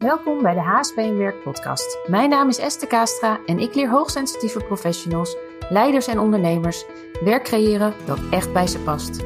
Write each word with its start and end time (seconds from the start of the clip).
Welkom 0.00 0.42
bij 0.42 0.54
de 0.54 0.60
HSP 0.60 0.96
in 0.98 1.16
Werk 1.16 1.42
podcast. 1.42 1.98
Mijn 2.06 2.30
naam 2.30 2.48
is 2.48 2.58
Esther 2.58 2.88
Kastra 2.88 3.40
en 3.46 3.58
ik 3.58 3.74
leer 3.74 3.88
hoogsensitieve 3.88 4.64
professionals, 4.64 5.36
leiders 5.68 6.06
en 6.06 6.18
ondernemers 6.18 6.84
werk 7.24 7.44
creëren 7.44 7.94
dat 8.06 8.18
echt 8.30 8.52
bij 8.52 8.66
ze 8.66 8.78
past. 8.78 9.18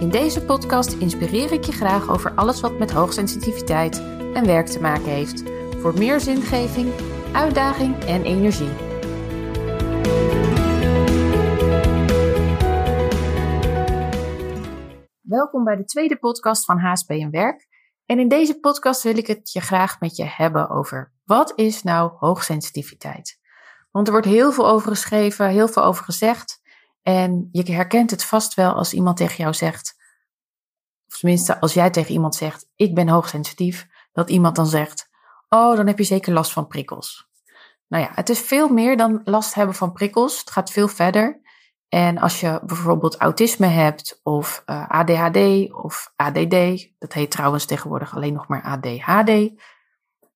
In 0.00 0.10
deze 0.10 0.44
podcast 0.44 0.92
inspireer 0.92 1.52
ik 1.52 1.64
je 1.64 1.72
graag 1.72 2.08
over 2.08 2.34
alles 2.34 2.60
wat 2.60 2.78
met 2.78 2.90
hoogsensitiviteit 2.90 3.98
en 4.34 4.46
werk 4.46 4.66
te 4.66 4.80
maken 4.80 5.10
heeft. 5.10 5.42
Voor 5.80 5.94
meer 5.98 6.20
zingeving, 6.20 6.92
uitdaging 7.32 8.04
en 8.04 8.24
energie. 8.24 8.72
Welkom 15.20 15.64
bij 15.64 15.76
de 15.76 15.84
tweede 15.84 16.18
podcast 16.18 16.64
van 16.64 16.78
HSP 16.78 17.10
en 17.10 17.30
Werk. 17.30 17.75
En 18.06 18.18
in 18.18 18.28
deze 18.28 18.60
podcast 18.60 19.02
wil 19.02 19.16
ik 19.16 19.26
het 19.26 19.52
je 19.52 19.60
graag 19.60 20.00
met 20.00 20.16
je 20.16 20.24
hebben 20.24 20.70
over 20.70 21.12
wat 21.24 21.52
is 21.56 21.82
nou 21.82 22.12
hoogsensitiviteit? 22.18 23.38
Want 23.90 24.06
er 24.06 24.12
wordt 24.12 24.26
heel 24.26 24.52
veel 24.52 24.68
over 24.68 24.88
geschreven, 24.88 25.48
heel 25.48 25.68
veel 25.68 25.84
over 25.84 26.04
gezegd. 26.04 26.60
En 27.02 27.48
je 27.52 27.72
herkent 27.72 28.10
het 28.10 28.24
vast 28.24 28.54
wel 28.54 28.72
als 28.72 28.92
iemand 28.92 29.16
tegen 29.16 29.36
jou 29.36 29.54
zegt, 29.54 29.94
of 31.08 31.18
tenminste 31.18 31.60
als 31.60 31.74
jij 31.74 31.90
tegen 31.90 32.12
iemand 32.12 32.34
zegt, 32.34 32.68
ik 32.76 32.94
ben 32.94 33.08
hoogsensitief, 33.08 33.86
dat 34.12 34.30
iemand 34.30 34.56
dan 34.56 34.66
zegt, 34.66 35.08
oh, 35.48 35.76
dan 35.76 35.86
heb 35.86 35.98
je 35.98 36.04
zeker 36.04 36.32
last 36.32 36.52
van 36.52 36.66
prikkels. 36.66 37.28
Nou 37.88 38.04
ja, 38.04 38.10
het 38.14 38.28
is 38.28 38.40
veel 38.40 38.68
meer 38.68 38.96
dan 38.96 39.20
last 39.24 39.54
hebben 39.54 39.74
van 39.74 39.92
prikkels. 39.92 40.38
Het 40.38 40.50
gaat 40.50 40.70
veel 40.70 40.88
verder. 40.88 41.40
En 41.88 42.18
als 42.18 42.40
je 42.40 42.60
bijvoorbeeld 42.64 43.16
autisme 43.16 43.66
hebt 43.66 44.20
of 44.22 44.62
eh, 44.64 44.88
ADHD 44.88 45.72
of 45.72 46.12
ADD, 46.16 46.88
dat 46.98 47.12
heet 47.12 47.30
trouwens 47.30 47.64
tegenwoordig 47.64 48.14
alleen 48.14 48.32
nog 48.32 48.48
maar 48.48 48.62
ADHD, 48.62 49.50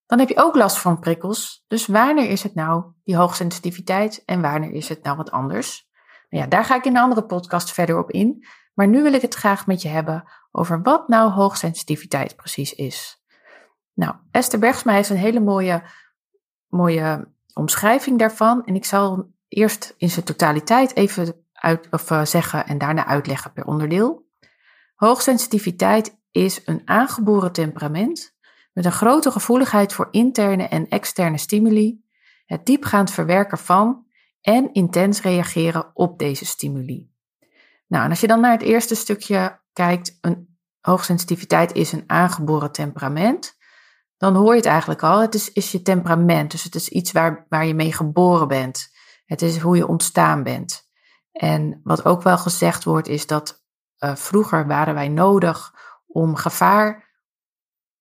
dan 0.06 0.18
heb 0.18 0.28
je 0.28 0.42
ook 0.42 0.54
last 0.54 0.78
van 0.78 0.98
prikkels. 0.98 1.64
Dus 1.68 1.86
wanneer 1.86 2.30
is 2.30 2.42
het 2.42 2.54
nou 2.54 2.84
die 3.04 3.16
hoogsensitiviteit 3.16 4.22
en 4.24 4.40
wanneer 4.40 4.72
is 4.72 4.88
het 4.88 5.02
nou 5.02 5.16
wat 5.16 5.30
anders? 5.30 5.88
Nou 6.28 6.44
ja, 6.44 6.50
daar 6.50 6.64
ga 6.64 6.76
ik 6.76 6.84
in 6.84 6.96
een 6.96 7.02
andere 7.02 7.24
podcast 7.24 7.72
verder 7.72 7.98
op 7.98 8.10
in. 8.10 8.44
Maar 8.74 8.88
nu 8.88 9.02
wil 9.02 9.12
ik 9.12 9.22
het 9.22 9.34
graag 9.34 9.66
met 9.66 9.82
je 9.82 9.88
hebben 9.88 10.24
over 10.50 10.82
wat 10.82 11.08
nou 11.08 11.30
hoogsensitiviteit 11.30 12.36
precies 12.36 12.74
is. 12.74 13.24
Nou, 13.94 14.14
Esther 14.30 14.58
Bergsma 14.58 14.92
heeft 14.92 15.08
een 15.08 15.16
hele 15.16 15.40
mooie, 15.40 15.82
mooie 16.66 17.32
omschrijving 17.54 18.18
daarvan. 18.18 18.64
En 18.64 18.74
ik 18.74 18.84
zal 18.84 19.32
eerst 19.50 19.94
in 19.96 20.10
zijn 20.10 20.24
totaliteit 20.24 20.96
even 20.96 21.44
uit, 21.52 21.88
of, 21.90 22.10
uh, 22.10 22.24
zeggen 22.24 22.66
en 22.66 22.78
daarna 22.78 23.06
uitleggen 23.06 23.52
per 23.52 23.64
onderdeel. 23.64 24.28
Hoogsensitiviteit 24.94 26.18
is 26.30 26.60
een 26.64 26.82
aangeboren 26.84 27.52
temperament 27.52 28.38
met 28.72 28.84
een 28.84 28.92
grote 28.92 29.30
gevoeligheid 29.30 29.92
voor 29.92 30.08
interne 30.10 30.68
en 30.68 30.88
externe 30.88 31.38
stimuli, 31.38 32.04
het 32.46 32.66
diepgaand 32.66 33.10
verwerken 33.10 33.58
van 33.58 34.06
en 34.40 34.72
intens 34.72 35.22
reageren 35.22 35.90
op 35.94 36.18
deze 36.18 36.44
stimuli. 36.44 37.10
Nou, 37.86 38.04
en 38.04 38.10
als 38.10 38.20
je 38.20 38.26
dan 38.26 38.40
naar 38.40 38.52
het 38.52 38.62
eerste 38.62 38.94
stukje 38.94 39.60
kijkt, 39.72 40.18
een 40.20 40.58
hoogsensitiviteit 40.80 41.72
is 41.72 41.92
een 41.92 42.04
aangeboren 42.06 42.72
temperament, 42.72 43.58
dan 44.16 44.34
hoor 44.34 44.50
je 44.50 44.56
het 44.56 44.66
eigenlijk 44.66 45.02
al. 45.02 45.20
Het 45.20 45.34
is, 45.34 45.52
is 45.52 45.72
je 45.72 45.82
temperament, 45.82 46.50
dus 46.50 46.64
het 46.64 46.74
is 46.74 46.88
iets 46.88 47.12
waar, 47.12 47.46
waar 47.48 47.66
je 47.66 47.74
mee 47.74 47.92
geboren 47.92 48.48
bent. 48.48 48.89
Het 49.30 49.42
is 49.42 49.58
hoe 49.58 49.76
je 49.76 49.86
ontstaan 49.86 50.42
bent. 50.42 50.88
En 51.32 51.80
wat 51.84 52.04
ook 52.04 52.22
wel 52.22 52.38
gezegd 52.38 52.84
wordt, 52.84 53.08
is 53.08 53.26
dat 53.26 53.64
uh, 53.98 54.14
vroeger 54.14 54.66
waren 54.66 54.94
wij 54.94 55.08
nodig 55.08 55.74
om 56.06 56.36
gevaar 56.36 57.08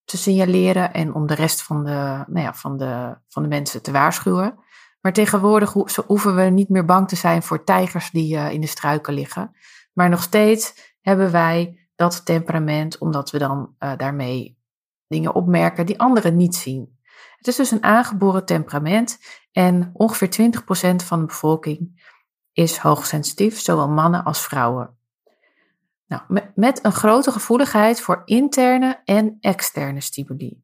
te 0.04 0.18
signaleren 0.18 0.94
en 0.94 1.14
om 1.14 1.28
de 1.28 1.34
rest 1.34 1.62
van 1.62 1.84
de, 1.84 2.24
nou 2.28 2.40
ja, 2.40 2.54
van 2.54 2.78
de, 2.78 3.18
van 3.28 3.44
de 3.44 3.50
mensen 3.50 3.82
te 3.82 3.92
waarschuwen. 3.92 4.60
Maar 5.02 5.14
tegenwoordig 5.14 5.74
hoeven 6.08 6.36
we 6.36 6.42
niet 6.42 6.70
meer 6.70 6.86
bang 6.86 7.08
te 7.08 7.16
zijn 7.16 7.44
voor 7.44 7.64
tijgers 7.64 8.12
die 8.12 8.36
uh, 8.36 8.52
in 8.52 8.62
de 8.62 8.68
struiken 8.68 9.14
liggen. 9.14 9.56
Maar 9.94 10.10
nog 10.10 10.22
steeds 10.22 10.96
hebben 11.02 11.32
wij 11.32 11.90
dat 11.96 12.26
temperament, 12.26 12.98
omdat 12.98 13.32
we 13.32 13.38
dan 13.38 13.76
uh, 13.80 13.98
daarmee 13.98 14.60
dingen 15.08 15.36
opmerken 15.36 15.86
die 15.86 16.00
anderen 16.00 16.36
niet 16.36 16.56
zien. 16.56 16.99
Het 17.38 17.48
is 17.48 17.56
dus 17.56 17.72
een 17.72 17.84
aangeboren 17.84 18.46
temperament 18.46 19.20
en 19.52 19.90
ongeveer 19.94 20.52
20% 20.94 21.06
van 21.06 21.20
de 21.20 21.26
bevolking 21.26 22.08
is 22.54 22.78
hoogsensitief, 22.78 23.60
zowel 23.60 23.90
mannen 23.90 24.24
als 24.24 24.42
vrouwen. 24.42 24.98
Nou, 26.08 26.22
met 26.56 26.80
een 26.86 26.92
grote 26.92 27.32
gevoeligheid 27.32 28.02
voor 28.02 28.22
interne 28.26 29.02
en 29.04 29.38
externe 29.40 30.02
stimuli. 30.02 30.64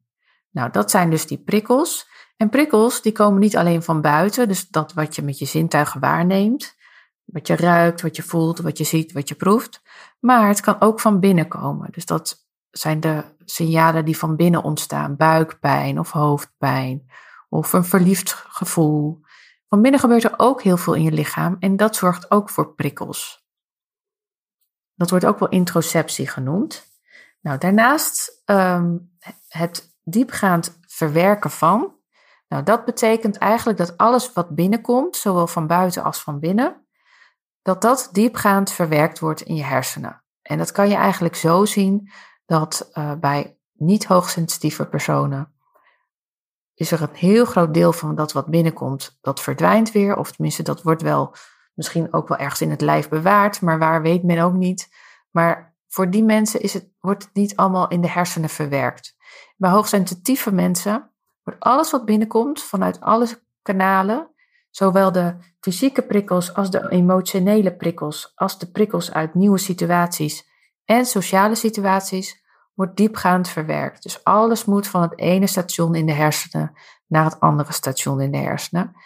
Nou, 0.50 0.70
dat 0.70 0.90
zijn 0.90 1.10
dus 1.10 1.26
die 1.26 1.38
prikkels. 1.38 2.08
En 2.36 2.48
prikkels 2.48 3.02
die 3.02 3.12
komen 3.12 3.40
niet 3.40 3.56
alleen 3.56 3.82
van 3.82 4.00
buiten, 4.00 4.48
dus 4.48 4.68
dat 4.68 4.92
wat 4.92 5.14
je 5.14 5.22
met 5.22 5.38
je 5.38 5.44
zintuigen 5.44 6.00
waarneemt, 6.00 6.76
wat 7.24 7.46
je 7.46 7.56
ruikt, 7.56 8.02
wat 8.02 8.16
je 8.16 8.22
voelt, 8.22 8.58
wat 8.58 8.78
je 8.78 8.84
ziet, 8.84 9.12
wat 9.12 9.28
je 9.28 9.34
proeft, 9.34 9.82
maar 10.20 10.48
het 10.48 10.60
kan 10.60 10.80
ook 10.80 11.00
van 11.00 11.20
binnen 11.20 11.48
komen. 11.48 11.88
Dus 11.90 12.06
dat 12.06 12.45
zijn 12.78 13.00
de 13.00 13.24
signalen 13.44 14.04
die 14.04 14.18
van 14.18 14.36
binnen 14.36 14.62
ontstaan, 14.62 15.16
buikpijn 15.16 15.98
of 15.98 16.10
hoofdpijn 16.10 17.10
of 17.48 17.72
een 17.72 17.84
verliefd 17.84 18.32
gevoel. 18.32 19.20
Van 19.68 19.82
binnen 19.82 20.00
gebeurt 20.00 20.24
er 20.24 20.34
ook 20.36 20.62
heel 20.62 20.76
veel 20.76 20.94
in 20.94 21.02
je 21.02 21.12
lichaam 21.12 21.56
en 21.60 21.76
dat 21.76 21.96
zorgt 21.96 22.30
ook 22.30 22.50
voor 22.50 22.74
prikkels. 22.74 23.44
Dat 24.94 25.10
wordt 25.10 25.24
ook 25.24 25.38
wel 25.38 25.48
introceptie 25.48 26.28
genoemd. 26.28 26.86
Nou, 27.40 27.58
daarnaast 27.58 28.42
um, 28.44 29.16
het 29.48 29.98
diepgaand 30.04 30.78
verwerken 30.86 31.50
van. 31.50 31.94
Nou, 32.48 32.62
dat 32.62 32.84
betekent 32.84 33.38
eigenlijk 33.38 33.78
dat 33.78 33.96
alles 33.96 34.32
wat 34.32 34.54
binnenkomt, 34.54 35.16
zowel 35.16 35.46
van 35.46 35.66
buiten 35.66 36.02
als 36.02 36.22
van 36.22 36.40
binnen, 36.40 36.86
dat 37.62 37.82
dat 37.82 38.08
diepgaand 38.12 38.72
verwerkt 38.72 39.18
wordt 39.18 39.40
in 39.40 39.54
je 39.54 39.64
hersenen. 39.64 40.22
En 40.42 40.58
dat 40.58 40.72
kan 40.72 40.88
je 40.88 40.94
eigenlijk 40.94 41.34
zo 41.34 41.64
zien 41.64 42.10
dat 42.46 42.90
uh, 42.94 43.12
bij 43.14 43.58
niet 43.72 44.06
hoogsensitieve 44.06 44.86
personen 44.86 45.54
is 46.76 46.90
er 46.90 47.02
een 47.02 47.14
heel 47.14 47.44
groot 47.44 47.74
deel 47.74 47.92
van 47.92 48.14
dat 48.14 48.32
wat 48.32 48.46
binnenkomt, 48.46 49.18
dat 49.20 49.40
verdwijnt 49.40 49.92
weer. 49.92 50.16
Of 50.16 50.32
tenminste, 50.32 50.62
dat 50.62 50.82
wordt 50.82 51.02
wel 51.02 51.34
misschien 51.74 52.12
ook 52.12 52.28
wel 52.28 52.38
ergens 52.38 52.60
in 52.60 52.70
het 52.70 52.80
lijf 52.80 53.08
bewaard, 53.08 53.60
maar 53.60 53.78
waar 53.78 54.02
weet 54.02 54.22
men 54.22 54.38
ook 54.38 54.52
niet. 54.52 54.88
Maar 55.30 55.74
voor 55.88 56.10
die 56.10 56.24
mensen 56.24 56.60
is 56.60 56.74
het, 56.74 56.88
wordt 57.00 57.22
het 57.24 57.34
niet 57.34 57.56
allemaal 57.56 57.88
in 57.88 58.00
de 58.00 58.10
hersenen 58.10 58.48
verwerkt. 58.48 59.16
Bij 59.56 59.70
hoogsensitieve 59.70 60.52
mensen 60.52 61.10
wordt 61.42 61.60
alles 61.60 61.90
wat 61.90 62.04
binnenkomt 62.04 62.62
vanuit 62.62 63.00
alle 63.00 63.28
kanalen, 63.62 64.30
zowel 64.70 65.12
de 65.12 65.36
fysieke 65.60 66.02
prikkels 66.02 66.54
als 66.54 66.70
de 66.70 66.90
emotionele 66.90 67.76
prikkels, 67.76 68.32
als 68.34 68.58
de 68.58 68.70
prikkels 68.70 69.12
uit 69.12 69.34
nieuwe 69.34 69.58
situaties 69.58 70.48
en 70.86 71.06
sociale 71.06 71.54
situaties, 71.54 72.44
wordt 72.74 72.96
diepgaand 72.96 73.48
verwerkt. 73.48 74.02
Dus 74.02 74.24
alles 74.24 74.64
moet 74.64 74.86
van 74.86 75.02
het 75.02 75.18
ene 75.18 75.46
station 75.46 75.94
in 75.94 76.06
de 76.06 76.12
hersenen 76.12 76.72
naar 77.06 77.24
het 77.24 77.40
andere 77.40 77.72
station 77.72 78.20
in 78.20 78.30
de 78.30 78.38
hersenen. 78.38 78.96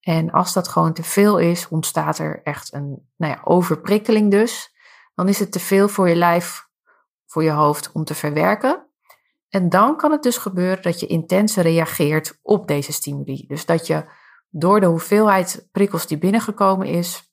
En 0.00 0.30
als 0.30 0.52
dat 0.52 0.68
gewoon 0.68 0.92
te 0.92 1.02
veel 1.02 1.38
is, 1.38 1.68
ontstaat 1.68 2.18
er 2.18 2.40
echt 2.42 2.72
een 2.72 3.08
nou 3.16 3.32
ja, 3.32 3.40
overprikkeling 3.44 4.30
dus. 4.30 4.74
Dan 5.14 5.28
is 5.28 5.38
het 5.38 5.52
te 5.52 5.60
veel 5.60 5.88
voor 5.88 6.08
je 6.08 6.16
lijf, 6.16 6.68
voor 7.26 7.42
je 7.42 7.50
hoofd 7.50 7.92
om 7.92 8.04
te 8.04 8.14
verwerken. 8.14 8.86
En 9.48 9.68
dan 9.68 9.96
kan 9.96 10.10
het 10.10 10.22
dus 10.22 10.36
gebeuren 10.36 10.82
dat 10.82 11.00
je 11.00 11.06
intens 11.06 11.56
reageert 11.56 12.38
op 12.42 12.68
deze 12.68 12.92
stimuli. 12.92 13.44
Dus 13.46 13.66
dat 13.66 13.86
je 13.86 14.04
door 14.48 14.80
de 14.80 14.86
hoeveelheid 14.86 15.68
prikkels 15.72 16.06
die 16.06 16.18
binnengekomen 16.18 16.86
is 16.86 17.32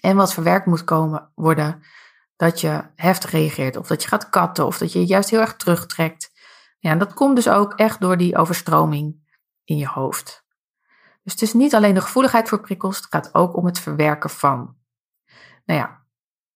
en 0.00 0.16
wat 0.16 0.34
verwerkt 0.34 0.66
moet 0.66 0.84
komen 0.84 1.32
worden, 1.34 1.82
dat 2.38 2.60
je 2.60 2.82
heftig 2.94 3.30
reageert, 3.30 3.76
of 3.76 3.86
dat 3.86 4.02
je 4.02 4.08
gaat 4.08 4.30
katten, 4.30 4.66
of 4.66 4.78
dat 4.78 4.92
je 4.92 5.06
juist 5.06 5.30
heel 5.30 5.40
erg 5.40 5.56
terugtrekt. 5.56 6.30
Ja, 6.78 6.90
en 6.90 6.98
dat 6.98 7.14
komt 7.14 7.36
dus 7.36 7.48
ook 7.48 7.72
echt 7.72 8.00
door 8.00 8.16
die 8.16 8.36
overstroming 8.36 9.28
in 9.64 9.76
je 9.76 9.86
hoofd. 9.86 10.46
Dus 11.22 11.32
het 11.32 11.42
is 11.42 11.52
niet 11.52 11.74
alleen 11.74 11.94
de 11.94 12.00
gevoeligheid 12.00 12.48
voor 12.48 12.60
prikkels, 12.60 12.96
het 12.96 13.06
gaat 13.06 13.34
ook 13.34 13.56
om 13.56 13.66
het 13.66 13.78
verwerken 13.78 14.30
van. 14.30 14.76
Nou 15.64 15.80
ja, 15.80 16.04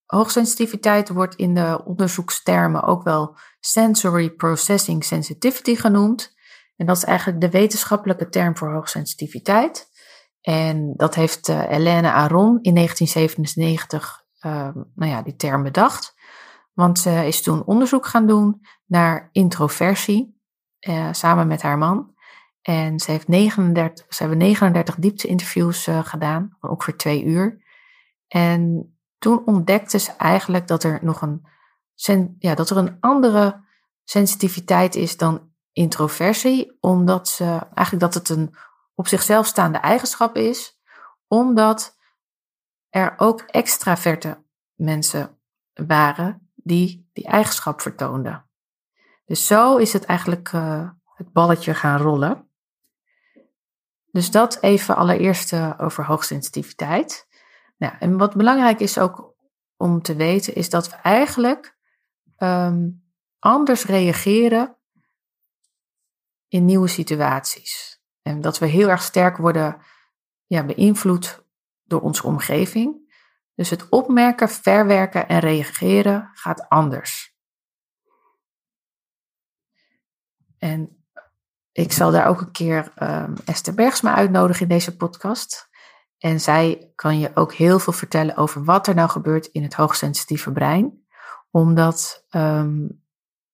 hoogsensitiviteit 0.07 1.09
wordt 1.09 1.35
in 1.35 1.55
de 1.55 1.83
onderzoekstermen 1.85 2.83
ook 2.83 3.03
wel 3.03 3.37
sensory 3.61 4.31
processing 4.31 5.05
sensitivity 5.05 5.77
genoemd. 5.77 6.35
En 6.77 6.87
dat 6.87 6.97
is 6.97 7.05
eigenlijk 7.05 7.41
de 7.41 7.51
wetenschappelijke 7.51 8.29
term 8.29 8.57
voor 8.57 8.73
hoogsensitiviteit. 8.73 9.89
En 10.41 10.95
dat 10.97 11.15
heeft 11.15 11.49
uh, 11.49 11.61
Helene 11.61 12.13
Aron 12.13 12.59
in 12.63 12.75
1997 12.75 14.22
Ehm, 14.43 14.83
nou 14.95 15.11
ja, 15.11 15.23
die 15.23 15.37
term 15.37 15.63
bedacht. 15.63 16.15
Want 16.73 16.99
ze 16.99 17.27
is 17.27 17.43
toen 17.43 17.65
onderzoek 17.65 18.07
gaan 18.07 18.27
doen 18.27 18.67
naar 18.87 19.29
introversie 19.33 20.41
uh, 20.89 21.09
samen 21.13 21.47
met 21.47 21.63
haar 21.63 21.79
man. 21.79 22.15
En 22.63 23.01
ze, 23.01 23.11
heeft 23.11 23.29
39, 23.29 24.07
ze 24.09 24.23
hebben 24.23 24.39
39 24.39 24.95
diepte-interviews 24.95 25.87
uh, 25.87 26.05
gedaan, 26.05 26.57
ongeveer 26.61 26.97
twee 26.97 27.25
uur. 27.25 27.63
En 28.29 28.93
toen 29.19 29.47
ontdekte 29.47 29.99
ze 29.99 30.13
eigenlijk 30.13 30.67
dat 30.67 30.83
er 30.83 30.99
nog 31.03 31.23
een, 31.23 31.47
ja, 32.39 32.55
dat 32.55 32.71
er 32.71 32.77
een 32.77 32.97
andere 33.01 33.65
sensitiviteit 34.05 34.95
is 34.95 35.17
dan 35.17 35.51
introversie, 35.73 36.77
omdat 36.81 37.29
ze 37.29 37.45
eigenlijk 37.75 38.01
dat 38.01 38.15
het 38.15 38.29
een 38.29 38.55
op 38.95 39.09
zichzelf 39.09 39.47
staande 39.47 39.79
eigenschap 39.79 40.37
is, 40.37 40.81
omdat 41.27 41.97
er 42.93 43.15
ook 43.17 43.41
extraverte 43.41 44.43
mensen 44.75 45.39
waren 45.75 46.51
die 46.55 47.11
die 47.13 47.27
eigenschap 47.27 47.81
vertoonden. 47.81 48.47
Dus 49.25 49.47
zo 49.47 49.77
is 49.77 49.93
het 49.93 50.05
eigenlijk 50.05 50.53
uh, 50.53 50.91
het 51.15 51.33
balletje 51.33 51.75
gaan 51.75 52.01
rollen. 52.01 52.49
Dus 54.11 54.31
dat 54.31 54.59
even 54.61 54.97
allereerst 54.97 55.53
over 55.79 56.05
hoogsensitiviteit. 56.05 57.27
Nou, 57.77 57.95
en 57.99 58.19
wat 58.19 58.37
belangrijk 58.37 58.81
is 58.81 58.99
ook 58.99 59.35
om 59.77 60.03
te 60.03 60.15
weten, 60.15 60.55
is 60.55 60.71
dat 60.71 60.91
we 60.91 60.97
eigenlijk 60.97 61.77
um, 62.39 63.05
anders 63.39 63.85
reageren 63.85 64.77
in 66.49 66.65
nieuwe 66.65 66.89
situaties. 66.89 68.03
En 68.23 68.41
dat 68.41 68.59
we 68.59 68.67
heel 68.67 68.89
erg 68.89 69.03
sterk 69.03 69.37
worden 69.37 69.83
ja, 70.47 70.65
beïnvloed 70.65 71.42
door 71.93 72.01
onze 72.01 72.27
omgeving. 72.27 73.15
Dus 73.55 73.71
het 73.71 73.89
opmerken, 73.89 74.49
verwerken 74.49 75.29
en 75.29 75.39
reageren 75.39 76.31
gaat 76.33 76.69
anders. 76.69 77.37
En 80.59 81.05
ik 81.73 81.93
zal 81.93 82.11
daar 82.11 82.27
ook 82.27 82.41
een 82.41 82.51
keer 82.51 82.93
um, 83.03 83.35
Esther 83.45 83.75
Bergsma 83.75 84.15
uitnodigen 84.15 84.63
in 84.63 84.69
deze 84.69 84.97
podcast. 84.97 85.71
En 86.19 86.41
zij 86.41 86.93
kan 86.95 87.19
je 87.19 87.31
ook 87.35 87.53
heel 87.53 87.79
veel 87.79 87.93
vertellen 87.93 88.37
over 88.37 88.65
wat 88.65 88.87
er 88.87 88.95
nou 88.95 89.09
gebeurt 89.09 89.47
in 89.47 89.63
het 89.63 89.75
hoogsensitieve 89.75 90.53
brein. 90.53 91.07
Omdat 91.51 92.27
um, 92.31 93.03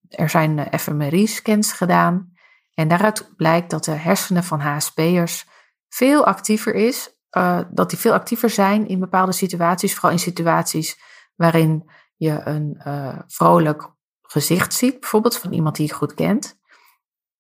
er 0.08 0.30
zijn 0.30 0.58
eh, 0.58 0.78
fMRI-scans 0.78 1.72
gedaan. 1.72 2.32
En 2.74 2.88
daaruit 2.88 3.36
blijkt 3.36 3.70
dat 3.70 3.84
de 3.84 3.90
hersenen 3.90 4.44
van 4.44 4.60
HSP'ers 4.60 5.46
veel 5.88 6.26
actiever 6.26 6.74
is. 6.74 7.17
Uh, 7.36 7.60
dat 7.70 7.90
die 7.90 7.98
veel 7.98 8.12
actiever 8.12 8.50
zijn 8.50 8.88
in 8.88 9.00
bepaalde 9.00 9.32
situaties. 9.32 9.94
Vooral 9.94 10.10
in 10.10 10.18
situaties 10.18 11.00
waarin 11.36 11.90
je 12.16 12.40
een 12.44 12.80
uh, 12.86 13.18
vrolijk 13.26 13.90
gezicht 14.22 14.74
ziet. 14.74 15.00
Bijvoorbeeld 15.00 15.36
van 15.36 15.52
iemand 15.52 15.76
die 15.76 15.86
je 15.86 15.94
goed 15.94 16.14
kent. 16.14 16.58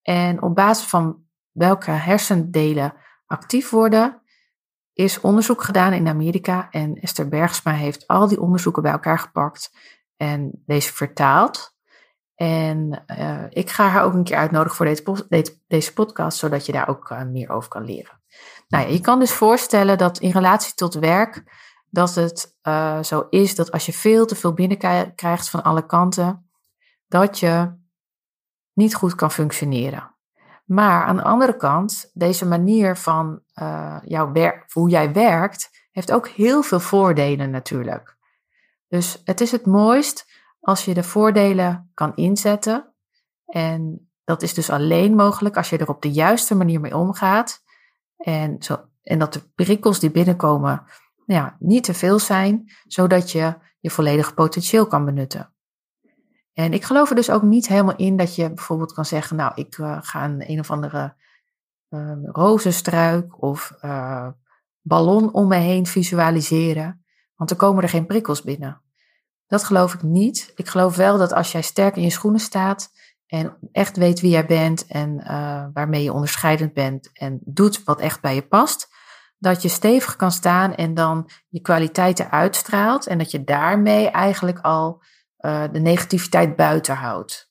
En 0.02 0.42
op 0.42 0.54
basis 0.54 0.86
van 0.86 1.24
welke 1.50 1.90
hersendelen 1.90 2.94
actief 3.26 3.70
worden, 3.70 4.22
is 4.92 5.20
onderzoek 5.20 5.62
gedaan 5.62 5.92
in 5.92 6.08
Amerika. 6.08 6.68
En 6.70 6.94
Esther 6.94 7.28
Bergsma 7.28 7.72
heeft 7.72 8.06
al 8.06 8.28
die 8.28 8.40
onderzoeken 8.40 8.82
bij 8.82 8.92
elkaar 8.92 9.18
gepakt 9.18 9.72
en 10.16 10.62
deze 10.66 10.92
vertaald. 10.92 11.76
En 12.34 13.04
uh, 13.06 13.44
ik 13.48 13.70
ga 13.70 13.88
haar 13.88 14.04
ook 14.04 14.12
een 14.12 14.24
keer 14.24 14.36
uitnodigen 14.36 14.76
voor 14.76 14.86
deze, 15.28 15.60
deze 15.66 15.92
podcast, 15.92 16.38
zodat 16.38 16.66
je 16.66 16.72
daar 16.72 16.88
ook 16.88 17.24
meer 17.26 17.50
over 17.50 17.68
kan 17.68 17.84
leren. 17.84 18.17
Nou 18.68 18.88
je 18.88 19.00
kan 19.00 19.18
dus 19.18 19.32
voorstellen 19.32 19.98
dat 19.98 20.18
in 20.18 20.30
relatie 20.30 20.74
tot 20.74 20.94
werk, 20.94 21.42
dat 21.90 22.14
het 22.14 22.56
uh, 22.62 23.02
zo 23.02 23.26
is 23.30 23.54
dat 23.54 23.72
als 23.72 23.86
je 23.86 23.92
veel 23.92 24.26
te 24.26 24.34
veel 24.34 24.52
binnenkrijgt 24.52 25.50
van 25.50 25.62
alle 25.62 25.86
kanten, 25.86 26.50
dat 27.06 27.38
je 27.38 27.72
niet 28.72 28.94
goed 28.94 29.14
kan 29.14 29.30
functioneren. 29.30 30.16
Maar 30.64 31.04
aan 31.04 31.16
de 31.16 31.22
andere 31.22 31.56
kant, 31.56 32.10
deze 32.12 32.46
manier 32.46 32.96
van 32.96 33.42
jouw 34.04 34.32
werk, 34.32 34.72
hoe 34.72 34.88
jij 34.88 35.12
werkt, 35.12 35.70
heeft 35.90 36.12
ook 36.12 36.28
heel 36.28 36.62
veel 36.62 36.80
voordelen 36.80 37.50
natuurlijk. 37.50 38.16
Dus 38.88 39.20
het 39.24 39.40
is 39.40 39.52
het 39.52 39.66
mooist 39.66 40.26
als 40.60 40.84
je 40.84 40.94
de 40.94 41.02
voordelen 41.02 41.90
kan 41.94 42.14
inzetten. 42.14 42.94
En 43.46 44.10
dat 44.24 44.42
is 44.42 44.54
dus 44.54 44.70
alleen 44.70 45.14
mogelijk 45.14 45.56
als 45.56 45.70
je 45.70 45.78
er 45.78 45.88
op 45.88 46.02
de 46.02 46.10
juiste 46.10 46.54
manier 46.54 46.80
mee 46.80 46.96
omgaat. 46.96 47.62
En, 48.18 48.62
zo, 48.62 48.84
en 49.02 49.18
dat 49.18 49.32
de 49.32 49.40
prikkels 49.54 50.00
die 50.00 50.10
binnenkomen 50.10 50.84
ja, 51.26 51.56
niet 51.58 51.84
te 51.84 51.94
veel 51.94 52.18
zijn, 52.18 52.72
zodat 52.86 53.32
je 53.32 53.54
je 53.80 53.90
volledige 53.90 54.34
potentieel 54.34 54.86
kan 54.86 55.04
benutten. 55.04 55.52
En 56.52 56.72
ik 56.72 56.84
geloof 56.84 57.10
er 57.10 57.16
dus 57.16 57.30
ook 57.30 57.42
niet 57.42 57.68
helemaal 57.68 57.96
in 57.96 58.16
dat 58.16 58.34
je 58.34 58.52
bijvoorbeeld 58.52 58.92
kan 58.92 59.04
zeggen, 59.04 59.36
nou, 59.36 59.52
ik 59.54 59.78
uh, 59.78 59.98
ga 60.00 60.24
een 60.24 60.50
een 60.50 60.58
of 60.58 60.70
andere 60.70 61.14
uh, 61.90 62.12
rozenstruik 62.22 63.42
of 63.42 63.72
uh, 63.82 64.28
ballon 64.80 65.32
om 65.32 65.48
me 65.48 65.56
heen 65.56 65.86
visualiseren, 65.86 67.04
want 67.34 67.48
dan 67.48 67.58
komen 67.58 67.82
er 67.82 67.88
geen 67.88 68.06
prikkels 68.06 68.42
binnen. 68.42 68.82
Dat 69.46 69.64
geloof 69.64 69.94
ik 69.94 70.02
niet. 70.02 70.52
Ik 70.54 70.68
geloof 70.68 70.96
wel 70.96 71.18
dat 71.18 71.32
als 71.32 71.52
jij 71.52 71.62
sterk 71.62 71.96
in 71.96 72.02
je 72.02 72.10
schoenen 72.10 72.40
staat 72.40 72.90
en 73.28 73.56
echt 73.72 73.96
weet 73.96 74.20
wie 74.20 74.30
jij 74.30 74.46
bent 74.46 74.86
en 74.86 75.20
uh, 75.20 75.66
waarmee 75.72 76.02
je 76.02 76.12
onderscheidend 76.12 76.72
bent 76.72 77.10
en 77.12 77.40
doet 77.44 77.84
wat 77.84 78.00
echt 78.00 78.20
bij 78.20 78.34
je 78.34 78.46
past, 78.46 78.88
dat 79.38 79.62
je 79.62 79.68
stevig 79.68 80.16
kan 80.16 80.32
staan 80.32 80.74
en 80.74 80.94
dan 80.94 81.30
je 81.48 81.60
kwaliteiten 81.60 82.30
uitstraalt 82.30 83.06
en 83.06 83.18
dat 83.18 83.30
je 83.30 83.44
daarmee 83.44 84.10
eigenlijk 84.10 84.58
al 84.60 85.02
uh, 85.38 85.64
de 85.72 85.78
negativiteit 85.78 86.56
buiten 86.56 86.96
houdt. 86.96 87.50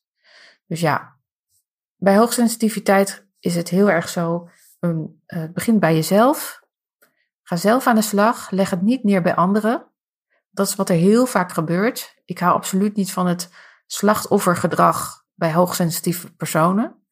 Dus 0.66 0.80
ja, 0.80 1.16
bij 1.96 2.16
hoogsensitiviteit 2.16 3.26
is 3.38 3.54
het 3.54 3.68
heel 3.68 3.90
erg 3.90 4.08
zo, 4.08 4.48
uh, 4.80 5.04
het 5.26 5.52
begint 5.52 5.80
bij 5.80 5.94
jezelf. 5.94 6.62
Ga 7.42 7.56
zelf 7.56 7.86
aan 7.86 7.94
de 7.94 8.02
slag, 8.02 8.50
leg 8.50 8.70
het 8.70 8.82
niet 8.82 9.04
neer 9.04 9.22
bij 9.22 9.34
anderen. 9.34 9.92
Dat 10.50 10.66
is 10.66 10.74
wat 10.74 10.88
er 10.88 10.96
heel 10.96 11.26
vaak 11.26 11.52
gebeurt. 11.52 12.20
Ik 12.24 12.38
hou 12.38 12.54
absoluut 12.54 12.96
niet 12.96 13.12
van 13.12 13.26
het 13.26 13.50
slachtoffergedrag 13.86 15.26
bij 15.38 15.52
hoogsensitieve 15.52 16.34
personen. 16.34 17.02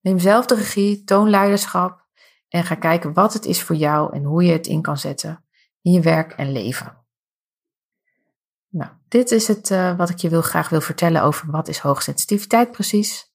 Neem 0.00 0.18
zelf 0.18 0.46
de 0.46 0.54
regie, 0.54 1.04
toon 1.04 1.30
leiderschap 1.30 2.06
en 2.48 2.64
ga 2.64 2.74
kijken 2.74 3.12
wat 3.12 3.32
het 3.32 3.44
is 3.44 3.62
voor 3.62 3.76
jou 3.76 4.14
en 4.14 4.24
hoe 4.24 4.44
je 4.44 4.52
het 4.52 4.66
in 4.66 4.82
kan 4.82 4.98
zetten 4.98 5.44
in 5.82 5.92
je 5.92 6.00
werk 6.00 6.32
en 6.32 6.52
leven. 6.52 7.04
Nou, 8.68 8.90
dit 9.08 9.30
is 9.30 9.48
het 9.48 9.70
uh, 9.70 9.96
wat 9.96 10.10
ik 10.10 10.18
je 10.18 10.28
wil, 10.28 10.42
graag 10.42 10.68
wil 10.68 10.80
vertellen 10.80 11.22
over 11.22 11.50
wat 11.50 11.68
is 11.68 11.78
hoogsensitiviteit 11.78 12.70
precies. 12.70 13.32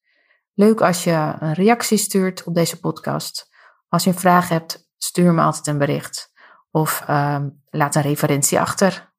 Leuk 0.54 0.82
als 0.82 1.04
je 1.04 1.36
een 1.40 1.54
reactie 1.54 1.98
stuurt 1.98 2.44
op 2.44 2.54
deze 2.54 2.80
podcast. 2.80 3.50
Als 3.88 4.04
je 4.04 4.10
een 4.10 4.20
vraag 4.20 4.50
hebt, 4.50 4.90
stuur 4.98 5.34
me 5.34 5.42
altijd 5.42 5.68
een 5.68 5.78
bericht 5.78 6.32
of 6.72 7.04
uh, 7.10 7.46
laat 7.70 7.96
een 7.96 8.02
referentie 8.02 8.60
achter. 8.60 9.14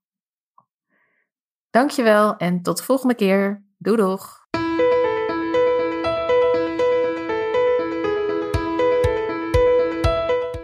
Dankjewel 1.71 2.37
en 2.37 2.63
tot 2.63 2.77
de 2.77 2.83
volgende 2.83 3.15
keer. 3.15 3.65
Doei 3.79 3.97
doeg! 3.97 4.40